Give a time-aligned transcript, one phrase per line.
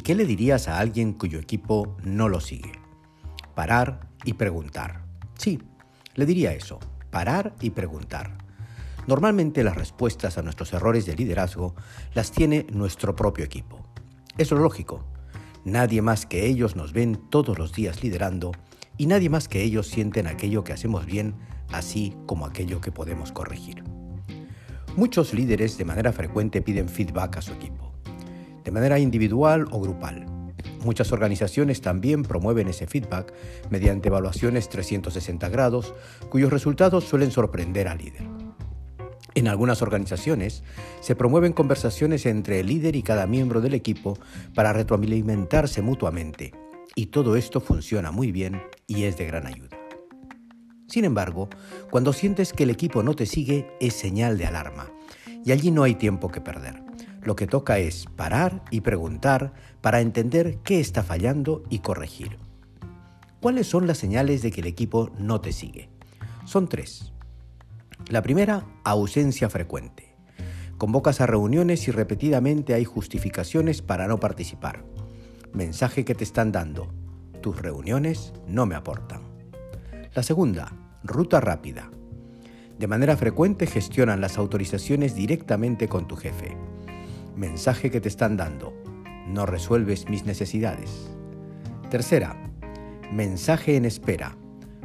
[0.00, 2.72] ¿Y qué le dirías a alguien cuyo equipo no lo sigue?
[3.54, 5.04] Parar y preguntar.
[5.36, 5.60] Sí,
[6.14, 6.80] le diría eso,
[7.10, 8.38] parar y preguntar.
[9.06, 11.74] Normalmente las respuestas a nuestros errores de liderazgo
[12.14, 13.84] las tiene nuestro propio equipo.
[14.38, 15.04] Es lo lógico.
[15.66, 18.52] Nadie más que ellos nos ven todos los días liderando
[18.96, 21.34] y nadie más que ellos sienten aquello que hacemos bien,
[21.72, 23.84] así como aquello que podemos corregir.
[24.96, 27.89] Muchos líderes de manera frecuente piden feedback a su equipo,
[28.70, 30.26] de manera individual o grupal.
[30.84, 33.34] Muchas organizaciones también promueven ese feedback
[33.68, 35.92] mediante evaluaciones 360 grados,
[36.28, 38.22] cuyos resultados suelen sorprender al líder.
[39.34, 40.62] En algunas organizaciones
[41.00, 44.16] se promueven conversaciones entre el líder y cada miembro del equipo
[44.54, 46.52] para retroalimentarse mutuamente,
[46.94, 49.76] y todo esto funciona muy bien y es de gran ayuda.
[50.86, 51.48] Sin embargo,
[51.90, 54.92] cuando sientes que el equipo no te sigue es señal de alarma,
[55.44, 56.89] y allí no hay tiempo que perder.
[57.22, 62.38] Lo que toca es parar y preguntar para entender qué está fallando y corregir.
[63.40, 65.88] ¿Cuáles son las señales de que el equipo no te sigue?
[66.44, 67.12] Son tres.
[68.08, 70.14] La primera, ausencia frecuente.
[70.78, 74.82] Convocas a reuniones y repetidamente hay justificaciones para no participar.
[75.52, 76.88] Mensaje que te están dando.
[77.42, 79.20] Tus reuniones no me aportan.
[80.14, 80.72] La segunda,
[81.04, 81.90] ruta rápida.
[82.78, 86.56] De manera frecuente gestionan las autorizaciones directamente con tu jefe.
[87.36, 88.74] Mensaje que te están dando.
[89.26, 91.10] No resuelves mis necesidades.
[91.88, 92.36] Tercera,
[93.12, 94.36] mensaje en espera.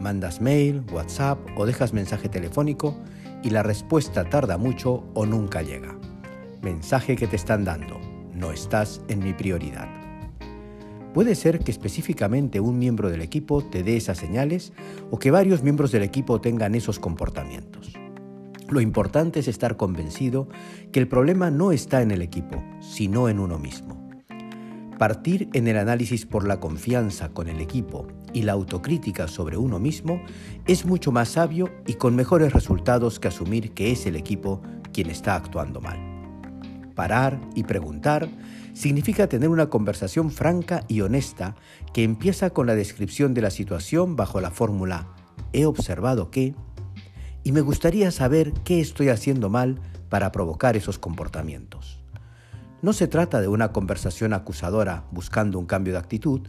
[0.00, 2.96] Mandas mail, WhatsApp o dejas mensaje telefónico
[3.42, 5.98] y la respuesta tarda mucho o nunca llega.
[6.62, 7.98] Mensaje que te están dando.
[8.34, 9.88] No estás en mi prioridad.
[11.14, 14.74] Puede ser que específicamente un miembro del equipo te dé esas señales
[15.10, 17.95] o que varios miembros del equipo tengan esos comportamientos.
[18.68, 20.48] Lo importante es estar convencido
[20.92, 24.10] que el problema no está en el equipo, sino en uno mismo.
[24.98, 29.78] Partir en el análisis por la confianza con el equipo y la autocrítica sobre uno
[29.78, 30.22] mismo
[30.66, 34.62] es mucho más sabio y con mejores resultados que asumir que es el equipo
[34.92, 35.98] quien está actuando mal.
[36.94, 38.28] Parar y preguntar
[38.72, 41.54] significa tener una conversación franca y honesta
[41.92, 45.08] que empieza con la descripción de la situación bajo la fórmula
[45.52, 46.54] he observado que
[47.46, 52.02] y me gustaría saber qué estoy haciendo mal para provocar esos comportamientos.
[52.82, 56.40] No se trata de una conversación acusadora buscando un cambio de actitud,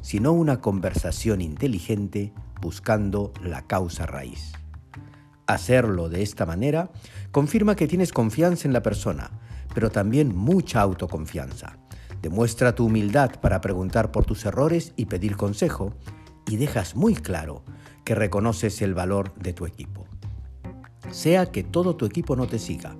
[0.00, 4.52] sino una conversación inteligente buscando la causa raíz.
[5.48, 6.92] Hacerlo de esta manera
[7.32, 9.32] confirma que tienes confianza en la persona,
[9.74, 11.78] pero también mucha autoconfianza.
[12.22, 15.94] Demuestra tu humildad para preguntar por tus errores y pedir consejo
[16.46, 17.64] y dejas muy claro
[18.04, 20.06] que reconoces el valor de tu equipo.
[21.10, 22.96] Sea que todo tu equipo no te siga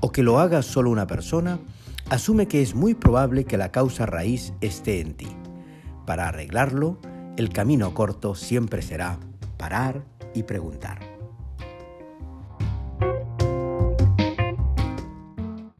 [0.00, 1.60] o que lo haga solo una persona,
[2.08, 5.28] asume que es muy probable que la causa raíz esté en ti.
[6.06, 6.98] Para arreglarlo,
[7.36, 9.18] el camino corto siempre será
[9.58, 11.09] parar y preguntar.